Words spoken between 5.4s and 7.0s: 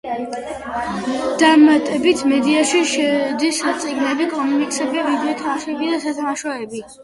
თამაშები და სათამაშოები.